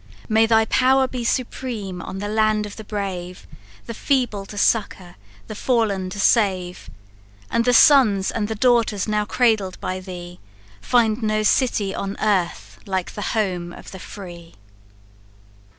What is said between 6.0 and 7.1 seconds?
to save,